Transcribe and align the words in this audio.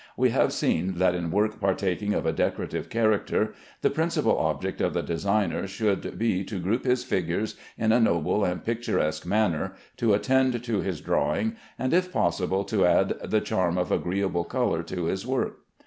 We 0.17 0.31
have 0.31 0.51
seen 0.51 0.95
that 0.97 1.13
in 1.13 1.29
work 1.29 1.59
partaking 1.59 2.15
of 2.15 2.25
a 2.25 2.33
decorative 2.33 2.89
character 2.89 3.53
the 3.81 3.91
principal 3.91 4.35
object 4.35 4.81
of 4.81 4.95
the 4.95 5.03
designer 5.03 5.67
should 5.67 6.17
be 6.17 6.43
to 6.45 6.57
group 6.57 6.85
his 6.85 7.03
figures 7.03 7.55
in 7.77 7.91
a 7.91 7.99
noble 7.99 8.43
and 8.43 8.65
picturesque 8.65 9.27
manner, 9.27 9.75
to 9.97 10.15
attend 10.15 10.63
to 10.63 10.81
his 10.81 11.01
drawing, 11.01 11.55
and 11.77 11.93
if 11.93 12.11
possible 12.11 12.63
to 12.63 12.83
add 12.83 13.09
the 13.23 13.41
charm 13.41 13.77
of 13.77 13.91
agreeable 13.91 14.43
color 14.43 14.81
to 14.81 15.05
his 15.05 15.27
work. 15.27 15.59